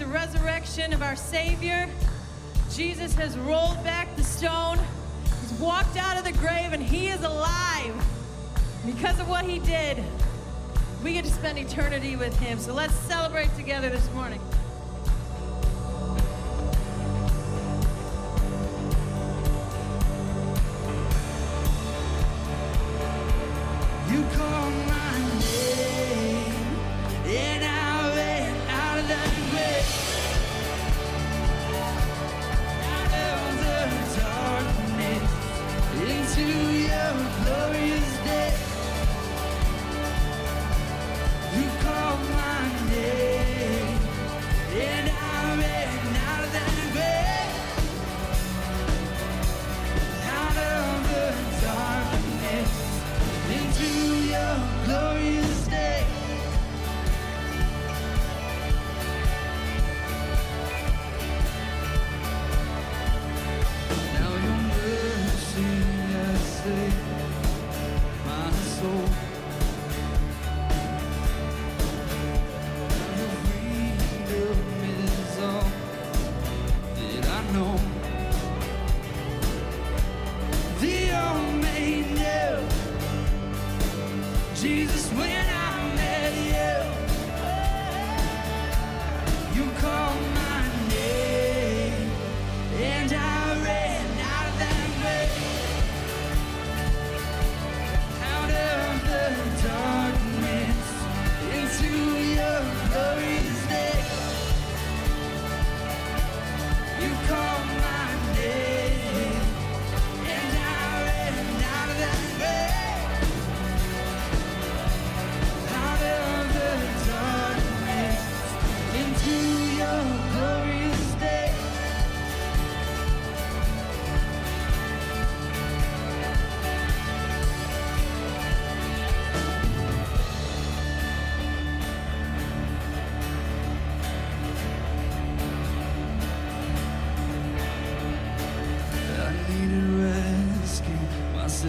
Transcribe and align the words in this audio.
the 0.00 0.06
resurrection 0.06 0.94
of 0.94 1.02
our 1.02 1.14
Savior. 1.14 1.86
Jesus 2.72 3.12
has 3.16 3.36
rolled 3.36 3.84
back 3.84 4.16
the 4.16 4.24
stone, 4.24 4.78
he's 5.42 5.52
walked 5.60 5.98
out 5.98 6.16
of 6.16 6.24
the 6.24 6.32
grave, 6.32 6.72
and 6.72 6.82
he 6.82 7.08
is 7.08 7.22
alive. 7.22 7.94
Because 8.86 9.20
of 9.20 9.28
what 9.28 9.44
he 9.44 9.58
did, 9.58 10.02
we 11.04 11.12
get 11.12 11.26
to 11.26 11.30
spend 11.30 11.58
eternity 11.58 12.16
with 12.16 12.34
him. 12.38 12.58
So 12.58 12.72
let's 12.72 12.94
celebrate 12.94 13.54
together 13.56 13.90
this 13.90 14.10
morning. 14.14 14.40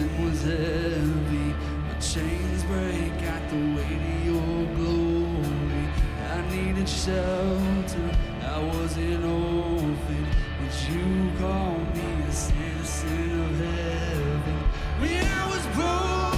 nothing 0.02 0.24
was 0.24 0.42
heavy. 0.42 1.54
The 1.88 2.00
chains 2.00 2.64
break 2.64 3.22
at 3.22 3.48
the 3.50 3.56
weight 3.76 4.00
of 4.00 4.26
your 4.26 4.66
glory. 4.76 5.88
I 6.30 6.50
needed 6.50 6.88
shelter, 6.88 8.10
I 8.42 8.58
was 8.58 8.96
an 8.96 9.24
orphan, 9.24 10.26
but 10.60 10.90
you 10.90 11.30
called 11.38 11.96
me 11.96 12.24
a 12.28 12.32
citizen 12.32 13.40
of 13.44 13.58
heaven. 13.58 14.58
When 15.00 15.24
I 15.24 15.46
was 15.48 15.66
broke. 15.76 16.31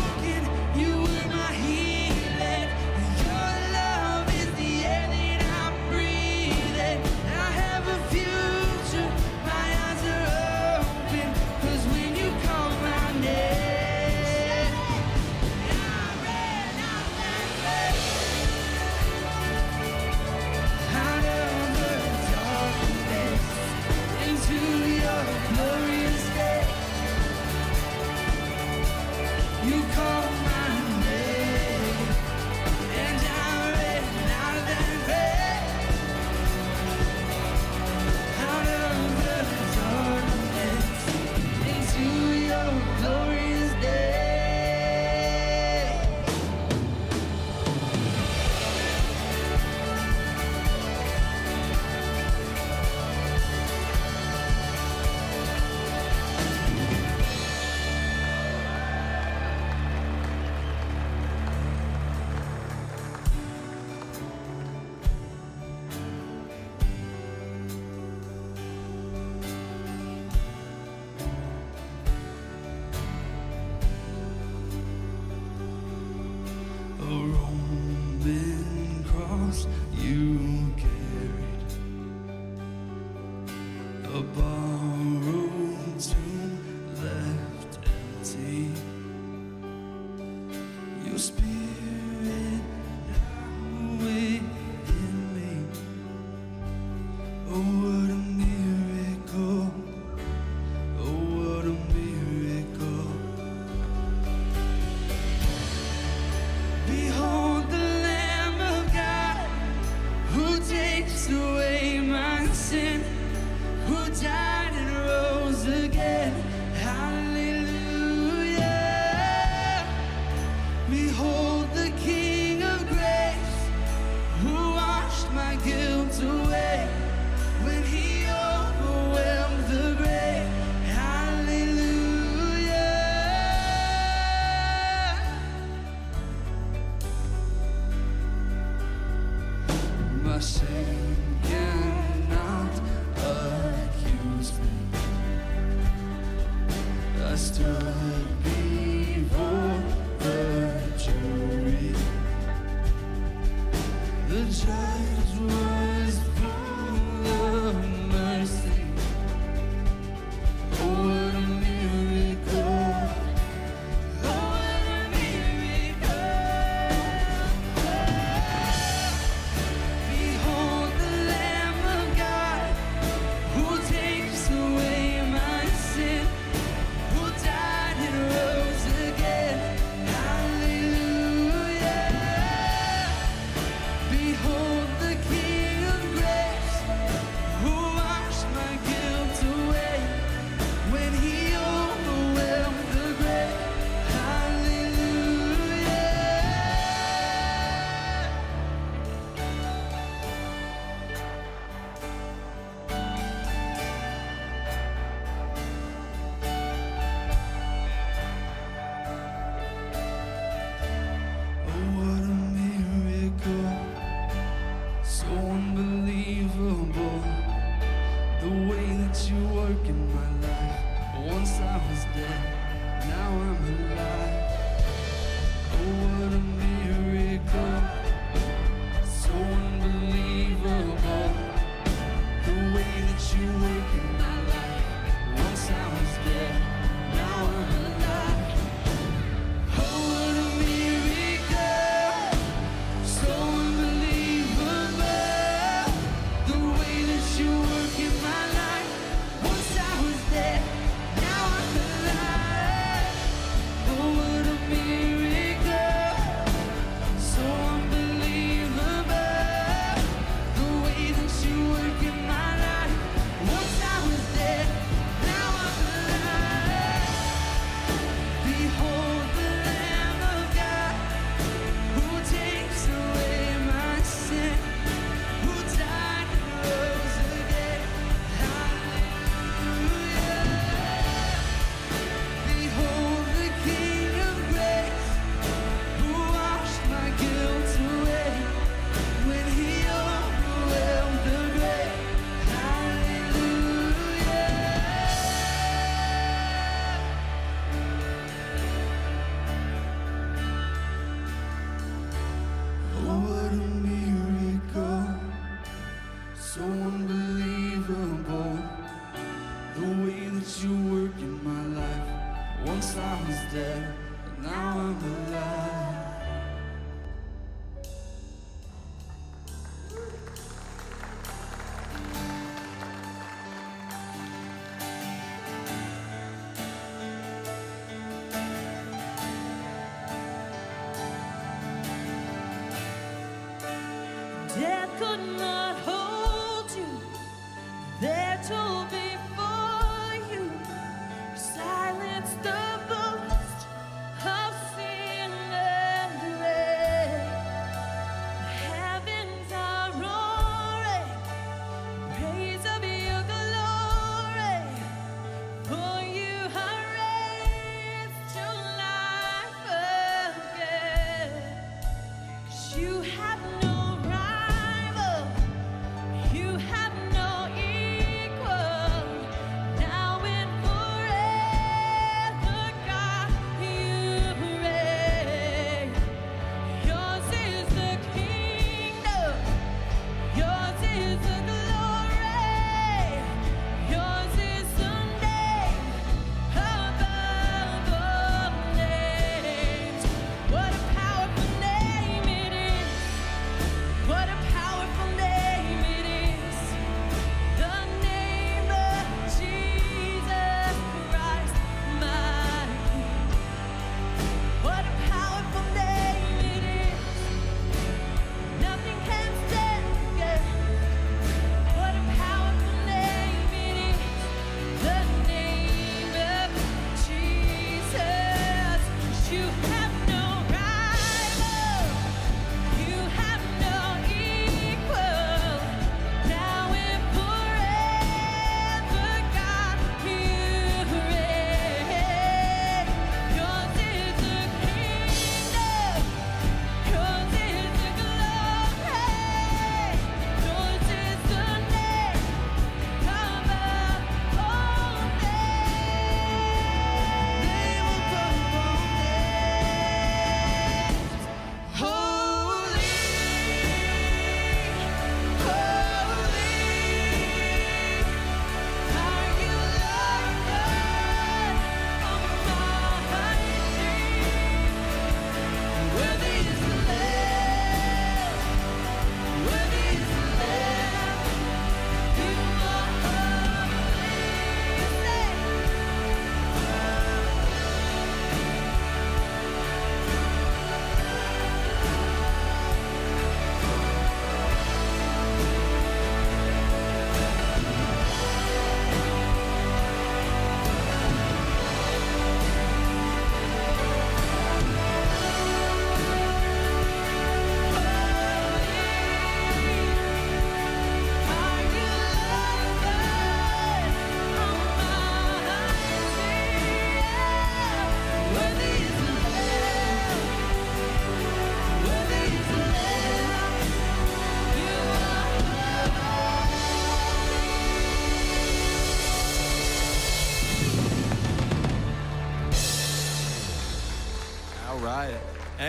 above. 84.14 84.73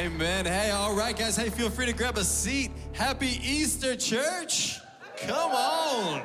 Amen. 0.06 0.46
Hey, 0.46 0.70
all 0.70 0.94
right, 0.94 1.18
guys. 1.18 1.36
Hey, 1.36 1.50
feel 1.50 1.72
free 1.72 1.88
to 1.88 1.92
grab 1.92 2.16
a 2.16 2.24
seat. 2.24 2.70
Happy 2.94 3.40
Easter, 3.42 3.96
church. 3.96 4.78
Come 5.18 5.52
on. 5.52 6.22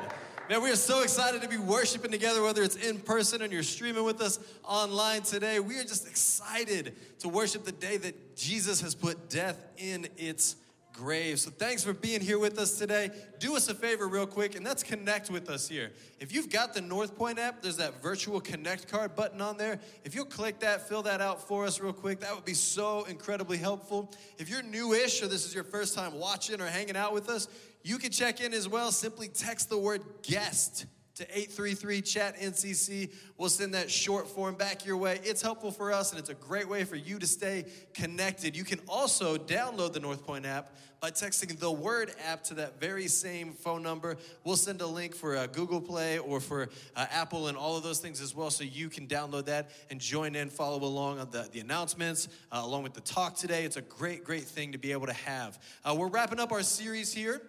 Man, 0.50 0.62
we 0.62 0.70
are 0.70 0.76
so 0.76 1.02
excited 1.02 1.40
to 1.40 1.48
be 1.48 1.56
worshiping 1.56 2.10
together, 2.10 2.42
whether 2.42 2.62
it's 2.62 2.76
in 2.76 2.98
person 2.98 3.40
and 3.40 3.50
you're 3.50 3.62
streaming 3.62 4.04
with 4.04 4.20
us 4.20 4.38
online 4.64 5.22
today. 5.22 5.60
We 5.60 5.78
are 5.78 5.82
just 5.82 6.06
excited 6.06 6.94
to 7.20 7.30
worship 7.30 7.64
the 7.64 7.72
day 7.72 7.96
that 7.96 8.36
Jesus 8.36 8.82
has 8.82 8.94
put 8.94 9.30
death 9.30 9.58
in 9.78 10.08
its 10.18 10.56
grave. 10.92 11.40
So 11.40 11.50
thanks 11.50 11.82
for 11.82 11.92
being 11.92 12.20
here 12.20 12.38
with 12.38 12.58
us 12.58 12.78
today. 12.78 13.10
Do 13.38 13.56
us 13.56 13.68
a 13.68 13.74
favor, 13.74 14.08
real 14.08 14.26
quick, 14.26 14.54
and 14.54 14.64
that's 14.64 14.82
connect 14.82 15.30
with 15.30 15.48
us 15.48 15.68
here. 15.68 15.92
If 16.18 16.32
you've 16.32 16.50
got 16.50 16.74
the 16.74 16.80
North 16.80 17.16
Point 17.16 17.38
app, 17.38 17.62
there's 17.62 17.76
that 17.78 18.02
virtual 18.02 18.40
connect 18.40 18.88
card 18.88 19.14
button 19.14 19.40
on 19.40 19.56
there. 19.56 19.80
If 20.04 20.14
you'll 20.14 20.24
click 20.24 20.60
that, 20.60 20.88
fill 20.88 21.02
that 21.02 21.20
out 21.20 21.46
for 21.46 21.64
us 21.64 21.80
real 21.80 21.92
quick, 21.92 22.20
that 22.20 22.34
would 22.34 22.44
be 22.44 22.54
so 22.54 23.04
incredibly 23.04 23.56
helpful. 23.56 24.12
If 24.38 24.48
you're 24.48 24.62
newish 24.62 25.22
or 25.22 25.28
this 25.28 25.46
is 25.46 25.54
your 25.54 25.64
first 25.64 25.94
time 25.94 26.14
watching 26.14 26.60
or 26.60 26.66
hanging 26.66 26.96
out 26.96 27.12
with 27.12 27.28
us, 27.28 27.48
you 27.82 27.98
can 27.98 28.10
check 28.10 28.40
in 28.40 28.52
as 28.52 28.68
well. 28.68 28.92
Simply 28.92 29.28
text 29.28 29.70
the 29.70 29.78
word 29.78 30.02
guest 30.22 30.86
to 31.20 31.26
833 31.26 32.00
chat 32.00 32.38
NCC. 32.38 33.12
We'll 33.36 33.50
send 33.50 33.74
that 33.74 33.90
short 33.90 34.26
form 34.26 34.54
back 34.54 34.86
your 34.86 34.96
way. 34.96 35.20
It's 35.22 35.42
helpful 35.42 35.70
for 35.70 35.92
us 35.92 36.12
and 36.12 36.18
it's 36.18 36.30
a 36.30 36.34
great 36.34 36.66
way 36.66 36.84
for 36.84 36.96
you 36.96 37.18
to 37.18 37.26
stay 37.26 37.66
connected. 37.92 38.56
You 38.56 38.64
can 38.64 38.80
also 38.88 39.36
download 39.36 39.92
the 39.92 40.00
North 40.00 40.24
Point 40.24 40.46
app 40.46 40.74
by 40.98 41.10
texting 41.10 41.58
the 41.58 41.70
word 41.70 42.12
app 42.26 42.42
to 42.44 42.54
that 42.54 42.80
very 42.80 43.06
same 43.06 43.52
phone 43.52 43.82
number. 43.82 44.16
We'll 44.44 44.56
send 44.56 44.80
a 44.80 44.86
link 44.86 45.14
for 45.14 45.36
uh, 45.36 45.46
Google 45.46 45.82
Play 45.82 46.16
or 46.18 46.40
for 46.40 46.70
uh, 46.96 47.06
Apple 47.10 47.48
and 47.48 47.56
all 47.56 47.76
of 47.76 47.82
those 47.82 47.98
things 47.98 48.22
as 48.22 48.34
well 48.34 48.50
so 48.50 48.64
you 48.64 48.88
can 48.88 49.06
download 49.06 49.44
that 49.44 49.70
and 49.90 50.00
join 50.00 50.34
in, 50.34 50.48
follow 50.48 50.82
along 50.82 51.18
on 51.18 51.30
the, 51.30 51.46
the 51.52 51.60
announcements 51.60 52.28
uh, 52.50 52.62
along 52.64 52.82
with 52.82 52.94
the 52.94 53.02
talk 53.02 53.36
today. 53.36 53.64
It's 53.64 53.76
a 53.76 53.82
great, 53.82 54.24
great 54.24 54.44
thing 54.44 54.72
to 54.72 54.78
be 54.78 54.92
able 54.92 55.06
to 55.06 55.12
have. 55.12 55.58
Uh, 55.84 55.94
we're 55.98 56.08
wrapping 56.08 56.40
up 56.40 56.50
our 56.50 56.62
series 56.62 57.12
here 57.12 57.42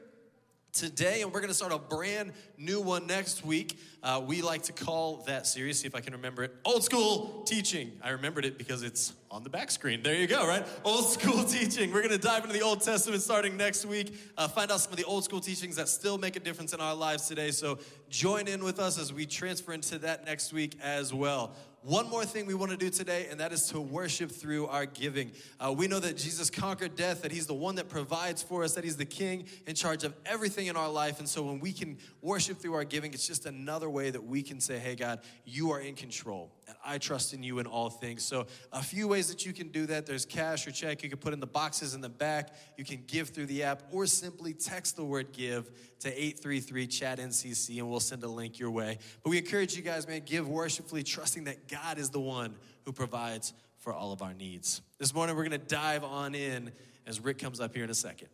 today, 0.74 1.22
and 1.22 1.32
we're 1.32 1.40
going 1.40 1.50
to 1.50 1.56
start 1.56 1.74
a 1.74 1.78
brand 1.78 2.32
new 2.58 2.80
one 2.80 3.08
next 3.08 3.46
week. 3.46 3.80
Uh, 4.02 4.22
we 4.26 4.42
like 4.42 4.64
to 4.64 4.74
call 4.74 5.24
that 5.28 5.46
series, 5.46 5.80
see 5.80 5.88
if 5.88 5.96
I 5.96 6.00
can 6.00 6.14
remember 6.14 6.44
it, 6.44 6.56
Old 6.66 6.84
School 6.84 7.44
Teaching. 7.44 7.92
I 8.02 8.10
remembered 8.12 8.46
it 8.46 8.58
because 8.58 8.82
it's 8.82 9.14
on 9.30 9.44
the 9.44 9.50
back 9.50 9.70
screen. 9.70 10.02
There 10.02 10.16
you 10.16 10.28
go, 10.28 10.48
right? 10.48 10.66
Old 10.84 11.06
School 11.10 11.44
Teaching. 11.48 11.92
We're 11.92 12.02
going 12.02 12.12
to 12.12 12.18
dive 12.18 12.44
into 12.44 12.58
the 12.58 12.64
Old 12.64 12.82
Testament 12.82 13.22
starting 13.22 13.58
next 13.58 13.86
week, 13.86 14.16
uh, 14.38 14.48
find 14.48 14.72
out 14.72 14.80
some 14.80 14.92
of 14.92 14.98
the 14.98 15.06
old 15.06 15.24
school 15.24 15.40
teachings 15.40 15.76
that 15.76 15.90
still 15.90 16.18
make 16.18 16.36
a 16.36 16.40
difference 16.40 16.74
in 16.74 16.80
our 16.80 16.96
lives 16.96 17.28
today. 17.28 17.52
So 17.52 17.80
join 18.10 18.48
in 18.48 18.64
with 18.64 18.80
us 18.80 19.00
as 19.00 19.14
we 19.14 19.26
transfer 19.26 19.74
into 19.74 20.00
that 20.00 20.26
next 20.26 20.54
week 20.54 20.78
as 20.82 21.14
well. 21.14 21.56
One 21.84 22.08
more 22.12 22.26
thing 22.26 22.46
we 22.46 22.54
want 22.54 22.70
to 22.70 22.78
do 22.78 22.92
today, 22.92 23.26
and 23.32 23.40
that 23.40 23.52
is 23.52 23.70
to 23.70 23.82
worship 23.82 24.32
through 24.32 24.68
our 24.68 24.86
giving. 24.86 25.32
Uh, 25.60 25.74
we 25.76 25.88
know 25.88 26.00
that 26.00 26.16
Jesus 26.16 26.52
conquered 26.52 26.96
death, 26.96 27.24
that 27.24 27.32
He's 27.32 27.48
the 27.48 27.56
one 27.56 27.74
that 27.76 27.90
provides 27.90 28.44
for 28.44 28.64
us, 28.64 28.76
that 28.76 28.84
He's 28.84 28.98
the 28.98 29.06
King 29.06 29.48
in 29.66 29.74
charge 29.74 30.04
of 30.04 30.14
everything 30.24 30.68
in 30.68 30.76
our 30.76 30.92
life. 30.92 31.18
And 31.18 31.28
so 31.28 31.42
when 31.42 31.60
we 31.60 31.74
can 31.74 31.98
worship 32.22 32.60
through 32.60 32.76
our 32.76 32.84
giving, 32.84 33.16
it's 33.16 33.26
just 33.26 33.48
another 33.48 33.90
way 33.90 34.12
that 34.12 34.24
we 34.24 34.44
can 34.44 34.60
say, 34.60 34.78
hey, 34.78 34.94
God, 34.94 35.22
you 35.44 35.72
are 35.72 35.80
in 35.80 35.96
control. 35.96 36.52
That 36.72 36.78
I 36.86 37.00
trust 37.00 37.34
in 37.34 37.44
you 37.44 37.60
in 37.60 37.68
all 37.68 37.90
things. 37.90 38.24
So, 38.24 38.48
a 38.72 38.82
few 38.82 39.06
ways 39.06 39.28
that 39.28 39.46
you 39.46 39.52
can 39.52 39.68
do 39.70 39.86
that 39.88 40.06
there's 40.06 40.26
cash 40.26 40.66
or 40.66 40.72
check. 40.72 41.04
You 41.04 41.10
can 41.10 41.18
put 41.18 41.34
in 41.34 41.42
the 41.42 41.48
boxes 41.48 41.94
in 41.94 42.00
the 42.00 42.10
back. 42.10 42.56
You 42.78 42.86
can 42.86 43.04
give 43.08 43.30
through 43.30 43.48
the 43.48 43.64
app 43.64 43.84
or 43.92 44.06
simply 44.06 44.54
text 44.54 44.96
the 44.96 45.04
word 45.04 45.34
give 45.34 45.70
to 46.00 46.08
833 46.08 46.88
chat 46.88 47.20
NCC 47.20 47.80
and 47.80 47.90
we'll 47.90 48.00
send 48.00 48.24
a 48.24 48.28
link 48.28 48.58
your 48.58 48.72
way. 48.72 49.00
But 49.22 49.32
we 49.32 49.38
encourage 49.38 49.76
you 49.76 49.82
guys, 49.82 50.08
man, 50.08 50.22
give 50.26 50.48
worshipfully, 50.48 51.04
trusting 51.04 51.44
that 51.44 51.68
God 51.68 51.98
is 51.98 52.10
the 52.10 52.22
one 52.22 52.56
who 52.86 52.94
provides 52.94 53.54
for 53.80 53.94
all 53.94 54.14
of 54.14 54.22
our 54.22 54.34
needs. 54.34 54.82
This 54.98 55.14
morning, 55.14 55.36
we're 55.36 55.48
going 55.48 55.60
to 55.60 55.68
dive 55.68 56.06
on 56.06 56.36
in 56.36 56.72
as 57.06 57.20
Rick 57.20 57.40
comes 57.40 57.60
up 57.60 57.76
here 57.76 57.84
in 57.84 57.90
a 57.90 57.96
second. 57.96 58.30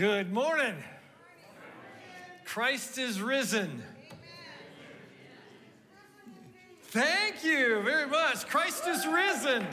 Good 0.00 0.32
morning. 0.32 0.76
Christ 2.46 2.96
is 2.96 3.20
risen. 3.20 3.82
Thank 6.84 7.44
you 7.44 7.82
very 7.82 8.06
much. 8.06 8.46
Christ 8.46 8.88
is 8.88 9.06
risen. 9.06 9.66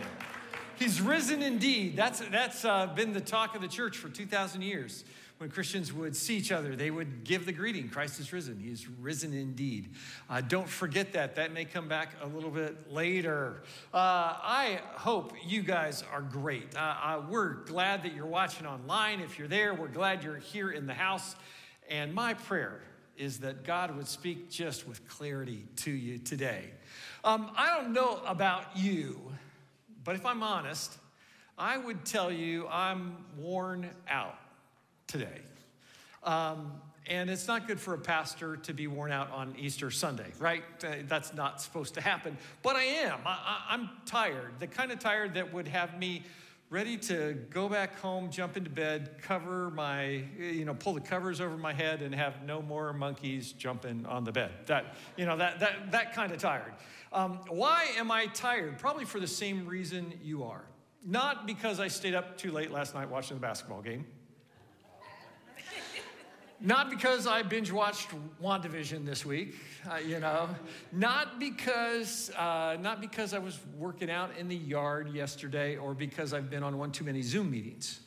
He's 0.76 1.00
risen 1.00 1.42
indeed. 1.42 1.96
That's, 1.96 2.20
that's 2.20 2.66
uh, 2.66 2.88
been 2.88 3.14
the 3.14 3.22
talk 3.22 3.56
of 3.56 3.62
the 3.62 3.70
church 3.70 3.96
for 3.96 4.10
2,000 4.10 4.64
years. 4.64 5.06
When 5.38 5.52
Christians 5.52 5.94
would 5.94 6.16
see 6.16 6.36
each 6.36 6.52
other, 6.52 6.76
they 6.76 6.90
would 6.90 7.24
give 7.24 7.46
the 7.46 7.52
greeting 7.52 7.90
Christ 7.90 8.20
is 8.20 8.34
risen. 8.34 8.60
He 8.60 8.72
is 8.72 8.90
risen 8.90 9.34
indeed. 9.34 9.92
Uh, 10.28 10.42
don't 10.42 10.68
forget 10.68 11.14
that. 11.14 11.36
That 11.36 11.54
may 11.54 11.64
come 11.64 11.88
back 11.88 12.16
a 12.24 12.28
little 12.28 12.50
bit 12.50 12.92
later. 12.92 13.62
Uh, 13.94 13.98
I 13.98 14.80
hope 14.96 15.34
you 15.46 15.62
guys 15.62 16.04
are 16.12 16.22
great. 16.22 16.76
Uh, 16.76 16.80
uh, 16.80 17.22
we're 17.30 17.54
glad 17.66 18.02
that 18.02 18.16
you're 18.16 18.26
watching 18.26 18.66
online. 18.66 19.20
If 19.20 19.38
you're 19.38 19.48
there, 19.48 19.76
we're 19.76 19.90
glad 19.90 20.24
you're 20.24 20.38
here 20.38 20.72
in 20.72 20.88
the 20.88 20.96
house. 20.96 21.36
And 21.88 22.16
my 22.16 22.34
prayer 22.34 22.82
is 23.16 23.40
that 23.40 23.64
God 23.64 23.96
would 23.96 24.08
speak 24.08 24.50
just 24.50 24.88
with 24.88 25.08
clarity 25.08 25.66
to 25.78 25.92
you 25.92 26.18
today. 26.18 26.64
Um, 27.24 27.52
I 27.56 27.78
don't 27.78 27.94
know 27.94 28.22
about 28.26 28.76
you, 28.76 29.22
but 30.04 30.16
if 30.16 30.26
I'm 30.26 30.42
honest, 30.42 30.98
I 31.60 31.78
would 31.78 32.06
tell 32.06 32.32
you 32.32 32.68
I'm 32.70 33.18
worn 33.38 33.92
out 34.10 34.36
today. 35.08 35.42
Um, 36.24 36.74
and 37.10 37.30
it's 37.30 37.48
not 37.48 37.68
good 37.68 37.80
for 37.80 37.94
a 37.94 37.98
pastor 37.98 38.58
to 38.58 38.74
be 38.74 38.88
worn 38.88 39.12
out 39.12 39.32
on 39.32 39.56
Easter 39.58 39.90
Sunday, 39.90 40.30
right? 40.40 40.64
Uh, 40.84 40.96
that's 41.08 41.34
not 41.34 41.62
supposed 41.62 41.94
to 41.94 42.02
happen. 42.02 42.38
But 42.64 42.76
I 42.76 42.84
am. 42.84 43.20
I, 43.26 43.74
am 43.74 43.90
tired. 44.06 44.60
The 44.60 44.68
kind 44.68 44.92
of 44.92 45.00
tired 45.00 45.36
that 45.36 45.54
would 45.54 45.68
have 45.70 45.98
me 45.98 46.24
ready 46.70 46.98
to 46.98 47.34
go 47.50 47.70
back 47.70 47.98
home, 48.00 48.30
jump 48.30 48.58
into 48.58 48.70
bed, 48.70 49.22
cover 49.22 49.70
my, 49.70 50.24
you 50.38 50.66
know, 50.66 50.74
pull 50.74 50.94
the 50.94 51.02
covers 51.02 51.40
over 51.40 51.56
my 51.58 51.72
head 51.72 52.02
and 52.02 52.14
have 52.14 52.44
no 52.44 52.62
more 52.62 52.92
monkeys 52.92 53.54
jumping 53.54 54.06
on 54.06 54.26
the 54.26 54.32
bed. 54.34 54.52
That, 54.66 54.96
you 55.16 55.26
know, 55.26 55.38
that, 55.38 55.62
that, 55.62 55.92
that 55.94 56.14
kind 56.14 56.34
of 56.34 56.40
tired. 56.40 56.74
Um, 57.14 57.40
why 57.48 57.88
am 57.98 58.12
I 58.12 58.26
tired? 58.28 58.80
Probably 58.80 59.06
for 59.06 59.22
the 59.22 59.28
same 59.28 59.66
reason 59.66 60.14
you 60.22 60.44
are. 60.44 60.66
Not 61.06 61.48
because 61.48 61.80
I 61.80 61.88
stayed 61.88 62.16
up 62.16 62.38
too 62.38 62.52
late 62.52 62.70
last 62.70 62.94
night 62.94 63.10
watching 63.10 63.38
the 63.38 63.42
basketball 63.42 63.82
game. 63.82 64.06
Not 66.60 66.90
because 66.90 67.28
I 67.28 67.44
binge 67.44 67.72
watched 67.72 68.10
WandaVision 68.42 69.06
this 69.06 69.24
week, 69.24 69.56
uh, 69.90 69.98
you 69.98 70.20
know. 70.20 70.50
Not 70.92 71.40
because, 71.40 72.32
uh, 72.32 72.78
not 72.82 73.00
because 73.00 73.36
I 73.36 73.38
was 73.38 73.60
working 73.78 74.10
out 74.10 74.32
in 74.40 74.48
the 74.48 74.56
yard 74.56 75.14
yesterday 75.14 75.78
or 75.78 75.94
because 75.94 76.34
I've 76.34 76.50
been 76.50 76.64
on 76.64 76.80
one 76.80 76.92
too 76.92 77.04
many 77.04 77.22
Zoom 77.22 77.52
meetings. 77.52 78.00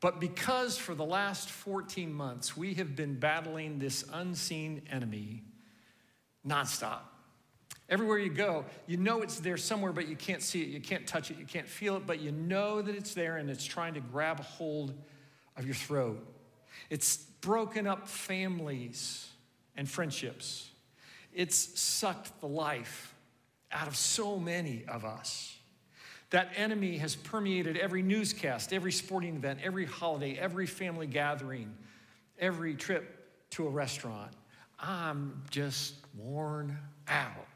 But 0.00 0.20
because 0.20 0.78
for 0.78 0.94
the 0.94 1.04
last 1.04 1.50
14 1.50 2.12
months 2.12 2.56
we 2.56 2.74
have 2.74 2.94
been 2.94 3.18
battling 3.18 3.80
this 3.80 4.04
unseen 4.12 4.82
enemy 4.92 5.42
nonstop. 6.46 7.00
Everywhere 7.88 8.18
you 8.18 8.30
go, 8.30 8.66
you 8.86 8.98
know 8.98 9.22
it's 9.22 9.40
there 9.40 9.56
somewhere, 9.56 9.92
but 9.92 10.06
you 10.06 10.14
can't 10.14 10.42
see 10.42 10.62
it, 10.62 10.68
you 10.68 10.80
can't 10.80 11.08
touch 11.08 11.32
it, 11.32 11.38
you 11.38 11.46
can't 11.46 11.68
feel 11.68 11.96
it, 11.96 12.06
but 12.06 12.20
you 12.20 12.30
know 12.30 12.82
that 12.82 12.94
it's 12.94 13.14
there 13.14 13.36
and 13.36 13.50
it's 13.50 13.64
trying 13.64 13.94
to 13.94 14.00
grab 14.00 14.38
hold 14.40 14.94
of 15.56 15.64
your 15.64 15.74
throat. 15.74 16.24
It's 16.90 17.16
broken 17.16 17.86
up 17.86 18.08
families 18.08 19.28
and 19.76 19.88
friendships. 19.88 20.70
It's 21.34 21.78
sucked 21.78 22.40
the 22.40 22.48
life 22.48 23.14
out 23.70 23.88
of 23.88 23.96
so 23.96 24.38
many 24.38 24.84
of 24.88 25.04
us. 25.04 25.56
That 26.30 26.50
enemy 26.56 26.96
has 26.98 27.14
permeated 27.14 27.76
every 27.76 28.02
newscast, 28.02 28.72
every 28.72 28.92
sporting 28.92 29.36
event, 29.36 29.60
every 29.62 29.84
holiday, 29.84 30.36
every 30.36 30.66
family 30.66 31.06
gathering, 31.06 31.72
every 32.38 32.74
trip 32.74 33.28
to 33.50 33.66
a 33.66 33.70
restaurant. 33.70 34.32
I'm 34.78 35.42
just 35.50 35.94
worn 36.16 36.76
out. 37.08 37.46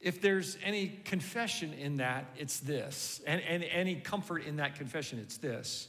If 0.00 0.20
there's 0.20 0.58
any 0.62 1.00
confession 1.04 1.72
in 1.72 1.96
that, 1.96 2.26
it's 2.36 2.60
this. 2.60 3.22
And, 3.26 3.40
and 3.40 3.64
any 3.64 3.96
comfort 3.96 4.44
in 4.44 4.56
that 4.56 4.76
confession, 4.76 5.18
it's 5.18 5.38
this. 5.38 5.88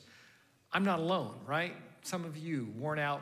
I'm 0.75 0.83
not 0.83 0.99
alone, 0.99 1.33
right? 1.47 1.73
some 2.05 2.23
of 2.23 2.37
you 2.37 2.67
worn 2.77 2.99
out 2.99 3.21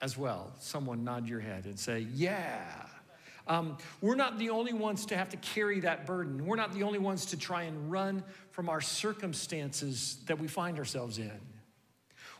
as 0.00 0.18
well. 0.18 0.52
Someone 0.58 1.04
nod 1.04 1.28
your 1.28 1.40
head 1.40 1.64
and 1.66 1.78
say, 1.78 2.06
Yeah. 2.12 2.62
Um, 3.46 3.76
we're 4.00 4.14
not 4.14 4.38
the 4.38 4.48
only 4.50 4.72
ones 4.72 5.04
to 5.06 5.16
have 5.18 5.28
to 5.28 5.36
carry 5.36 5.80
that 5.80 6.06
burden. 6.06 6.46
We're 6.46 6.56
not 6.56 6.72
the 6.72 6.82
only 6.82 6.98
ones 6.98 7.26
to 7.26 7.36
try 7.36 7.64
and 7.64 7.92
run 7.92 8.24
from 8.52 8.70
our 8.70 8.80
circumstances 8.80 10.16
that 10.26 10.38
we 10.38 10.48
find 10.48 10.78
ourselves 10.78 11.18
in. 11.18 11.40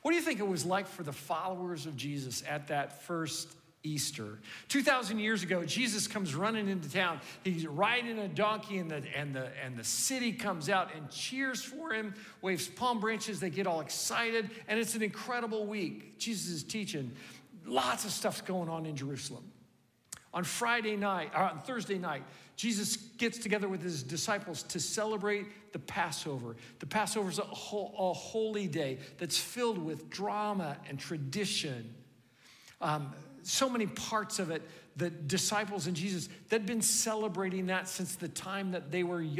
What 0.00 0.12
do 0.12 0.16
you 0.16 0.22
think 0.22 0.40
it 0.40 0.48
was 0.48 0.64
like 0.64 0.86
for 0.86 1.02
the 1.02 1.12
followers 1.12 1.84
of 1.84 1.94
Jesus 1.94 2.42
at 2.48 2.68
that 2.68 3.02
first 3.02 3.54
Easter. 3.84 4.38
2,000 4.68 5.18
years 5.18 5.42
ago, 5.42 5.62
Jesus 5.62 6.08
comes 6.08 6.34
running 6.34 6.68
into 6.68 6.90
town. 6.90 7.20
He's 7.44 7.66
riding 7.66 8.18
a 8.18 8.28
donkey, 8.28 8.78
and 8.78 8.90
the, 8.90 9.02
and, 9.14 9.34
the, 9.34 9.50
and 9.62 9.76
the 9.76 9.84
city 9.84 10.32
comes 10.32 10.70
out 10.70 10.90
and 10.96 11.08
cheers 11.10 11.62
for 11.62 11.92
him, 11.92 12.14
waves 12.40 12.66
palm 12.66 12.98
branches. 12.98 13.40
They 13.40 13.50
get 13.50 13.66
all 13.66 13.80
excited, 13.80 14.50
and 14.68 14.80
it's 14.80 14.94
an 14.94 15.02
incredible 15.02 15.66
week. 15.66 16.18
Jesus 16.18 16.50
is 16.50 16.62
teaching. 16.64 17.12
Lots 17.66 18.06
of 18.06 18.10
stuff's 18.10 18.40
going 18.40 18.70
on 18.70 18.86
in 18.86 18.96
Jerusalem. 18.96 19.44
On 20.32 20.44
Friday 20.44 20.96
night, 20.96 21.30
or 21.34 21.42
on 21.42 21.60
Thursday 21.60 21.98
night, 21.98 22.22
Jesus 22.56 22.96
gets 22.96 23.36
together 23.38 23.68
with 23.68 23.82
his 23.82 24.02
disciples 24.02 24.62
to 24.64 24.80
celebrate 24.80 25.46
the 25.72 25.78
Passover. 25.78 26.56
The 26.78 26.86
Passover 26.86 27.28
is 27.28 27.38
a, 27.38 27.42
a 27.42 28.12
holy 28.12 28.66
day 28.66 28.98
that's 29.18 29.36
filled 29.36 29.78
with 29.78 30.08
drama 30.08 30.78
and 30.88 30.98
tradition. 30.98 31.94
Um, 32.80 33.12
so 33.44 33.68
many 33.68 33.86
parts 33.86 34.38
of 34.38 34.50
it, 34.50 34.62
the 34.96 35.10
disciples 35.10 35.86
and 35.86 35.96
Jesus, 35.96 36.28
they'd 36.48 36.66
been 36.66 36.82
celebrating 36.82 37.66
that 37.66 37.88
since 37.88 38.16
the 38.16 38.28
time 38.28 38.72
that 38.72 38.90
they 38.90 39.02
were 39.02 39.22
young. 39.22 39.34